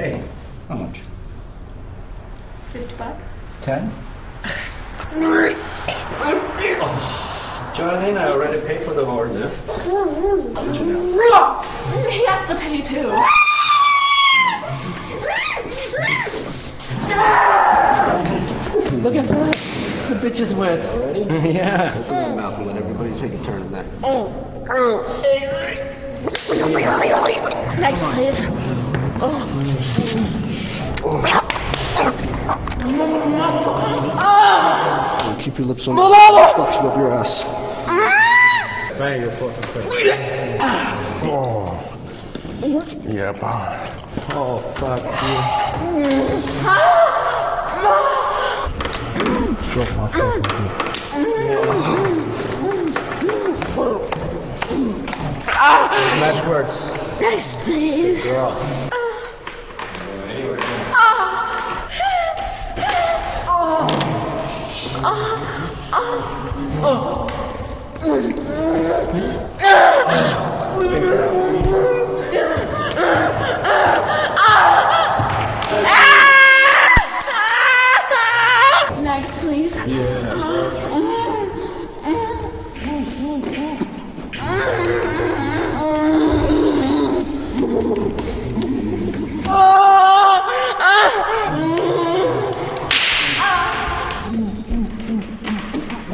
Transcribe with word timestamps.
Hey, 0.00 0.16
how 0.66 0.76
much? 0.76 1.02
Fifty 2.72 2.94
bucks? 2.96 3.38
Ten? 3.60 3.90
Oh, 6.82 7.72
Johnny, 7.76 8.16
I 8.16 8.28
already 8.30 8.66
paid 8.66 8.82
for 8.82 8.94
the 8.94 9.04
order. 9.04 9.48
He 12.08 12.24
has 12.24 12.46
to 12.46 12.54
pay 12.54 12.80
too. 12.80 13.08
Look 19.02 19.16
at 19.16 19.28
that. 19.28 19.56
The 20.08 20.14
bitch 20.14 20.40
is 20.40 20.54
wet. 20.54 20.80
Ready? 21.00 21.20
Yeah. 21.52 21.94
Open 21.98 22.14
your 22.14 22.36
mouth 22.36 22.56
and 22.56 22.66
let 22.68 22.76
everybody 22.78 23.14
take 23.16 23.34
a 23.34 23.44
turn 23.44 23.60
in 23.60 23.72
that. 23.72 23.84
Next, 27.78 28.04
please. 28.06 28.79
And 29.22 29.28
keep 35.38 35.58
your 35.58 35.66
lips 35.66 35.86
on. 35.88 35.96
Fucks 35.96 36.80
you 36.82 36.88
up 36.88 36.96
your 36.96 37.12
ass. 37.12 37.44
Bang 38.98 39.20
your 39.20 39.30
fucking 39.32 39.62
face. 39.74 40.18
Oh. 41.22 41.76
Yeah, 43.06 43.32
bah. 43.32 43.86
Oh, 44.30 44.58
fuck 44.58 45.02
you. 45.02 45.10
Ah! 46.64 46.96
Drop 49.72 49.88
my 49.98 50.08
fucking 50.08 50.80
Magic 56.20 56.46
words. 56.48 56.90
Next, 57.20 57.58
please. 57.58 58.24
Girl. 58.24 58.89
Next, 65.02 65.90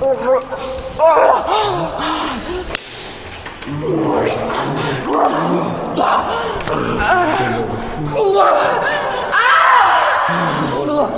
This 0.00 0.08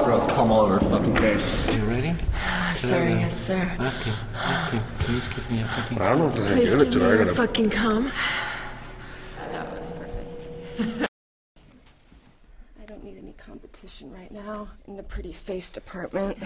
growth 0.03 0.29
come 0.31 0.51
all 0.51 0.63
over 0.63 0.81
her 0.81 0.81
fucking 0.81 1.15
face. 1.15 1.77
You 1.77 1.85
ready? 1.85 2.13
Ah, 2.35 2.73
sir, 2.75 2.97
uh, 2.97 3.09
yes, 3.21 3.37
sir. 3.37 3.55
Ask 3.79 4.03
him. 4.03 4.15
Ask 4.35 4.73
him. 4.73 4.83
Please 4.99 5.29
give 5.29 5.49
me 5.49 5.61
a 5.61 5.65
fucking. 5.65 6.01
I 6.01 6.09
don't 6.09 6.19
know 6.19 6.27
if 6.27 6.35
they're 6.35 6.45
gonna 6.45 6.57
Please 6.57 6.71
give 6.73 6.81
it 6.81 6.93
to 6.93 6.99
me 6.99 7.05
her. 7.05 7.11
I 7.11 7.15
a 7.15 7.19
gotta 7.19 7.35
fucking 7.37 7.71
cum. 7.71 8.13
That 9.53 9.71
was 9.71 9.93
perfect. 9.93 10.49
I 12.81 12.85
don't 12.87 13.05
need 13.05 13.17
any 13.17 13.35
competition 13.35 14.13
right 14.13 14.33
now 14.33 14.71
in 14.89 14.97
the 14.97 15.05
pretty 15.05 15.33
face 15.33 15.71
department. 15.73 16.37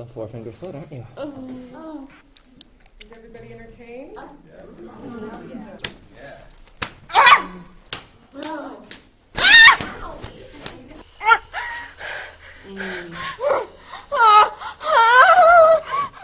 The 0.00 0.06
four 0.06 0.26
finger 0.26 0.50
slit, 0.50 0.74
aren't 0.74 0.90
you? 0.90 1.06
Oh. 1.18 2.08
Is 3.04 3.12
everybody 3.12 3.52
entertained? 3.52 4.16
Uh, 4.16 4.28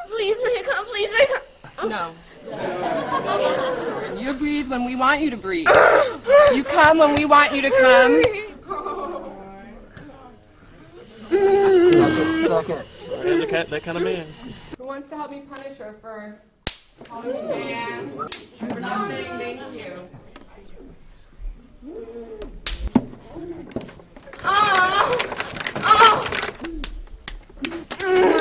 please 0.08 0.38
make 0.42 0.56
it 0.56 0.64
come. 0.64 0.86
Please 0.86 1.10
make 1.12 1.28
it. 1.28 1.42
No. 1.86 2.14
You 4.18 4.32
breathe 4.38 4.70
when 4.70 4.86
we 4.86 4.96
want 4.96 5.20
you 5.20 5.28
to 5.28 5.36
breathe. 5.36 5.68
You 6.54 6.64
come 6.64 6.96
when 6.96 7.14
we 7.14 7.26
want 7.26 7.54
you 7.54 7.60
to 7.60 7.70
come. 7.70 8.45
That, 12.62 13.66
that 13.70 13.82
kind 13.82 13.96
of 13.98 14.04
man. 14.04 14.26
Who 14.78 14.86
wants 14.86 15.10
to 15.10 15.16
help 15.16 15.30
me 15.30 15.40
punish 15.40 15.78
her 15.78 15.94
for 16.00 16.40
calling 17.04 17.32
me 17.32 17.42
man? 17.42 18.10
For 18.10 18.80
not 18.80 19.08
saying 19.08 19.26
thank 19.38 19.74
you. 19.74 20.08
Oh, 24.44 25.16
oh 25.84 26.36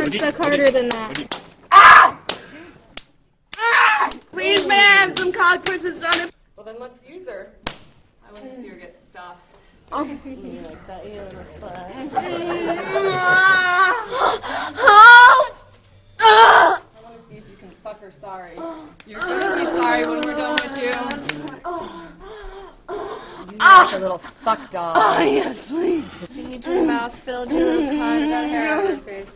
it's 0.06 0.20
suck 0.20 0.36
harder 0.38 0.70
than 0.70 0.90
that. 0.90 1.38
Ah! 1.72 2.20
Ah! 3.58 4.10
Please, 4.32 4.68
ma'am, 4.68 5.12
some 5.12 5.32
cock 5.32 5.66
princess 5.66 6.04
on 6.04 6.28
it. 6.28 6.34
Well, 6.56 6.66
then 6.66 6.80
let's 6.80 7.08
use 7.08 7.28
her. 7.28 7.54
I 8.28 8.32
want 8.32 8.50
to 8.50 8.62
see 8.62 8.68
her 8.68 8.78
get 8.78 8.98
stuffed. 9.00 9.56
I 9.92 10.02
want 10.02 10.24
to 10.24 10.30
see 17.30 17.42
if 18.06 18.14
you're 18.14 18.22
sorry 18.22 18.56
you're 19.08 19.20
gonna 19.20 19.56
be 19.56 19.66
sorry 19.66 20.04
when 20.04 20.22
we're 20.22 20.38
done 20.38 20.54
with 20.62 20.78
you. 20.78 20.94
You're 23.52 23.60
such 23.60 23.94
a 23.94 24.00
little 24.00 24.18
fuck 24.18 24.70
dog. 24.70 24.96
Oh, 25.00 25.22
yes, 25.22 25.66
please. 25.66 26.06
You 26.38 26.50
need 26.50 26.66
your 26.66 26.86
mouth 26.86 27.18
filled, 27.18 27.52
you 27.52 27.58
little 27.60 27.82
cunt. 27.82 28.30
Got 28.32 28.50
hair 28.50 28.76
on 28.76 28.84
mm-hmm. 28.84 28.90
your 28.90 28.98
face. 28.98 29.36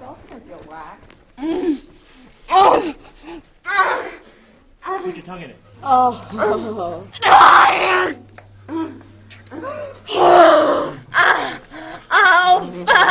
Don't 0.00 0.28
gonna 0.28 0.40
feel 0.40 0.62
whack. 0.70 1.00
Put 5.02 5.16
your 5.16 5.26
tongue 5.26 5.42
in 5.42 5.50
it. 5.50 5.56
Oh. 5.82 6.28
oh. 6.34 7.06
Spill 7.12 7.30
oh. 12.10 13.09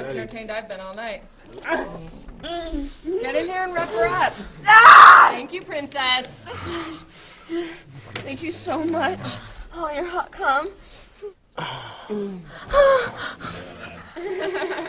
Most 0.00 0.14
entertained 0.14 0.50
I've 0.50 0.68
been 0.68 0.80
all 0.80 0.94
night. 0.94 1.24
Get 2.42 3.36
in 3.36 3.48
here 3.48 3.64
and 3.64 3.74
rough 3.74 3.94
her 3.94 4.06
up. 4.06 4.32
Thank 5.30 5.52
you, 5.52 5.60
princess. 5.60 6.46
Thank 8.14 8.42
you 8.42 8.52
so 8.52 8.82
much. 8.84 9.36
Oh, 9.74 9.90
your 9.90 10.06
hot 10.06 10.30
cum. 10.30 10.70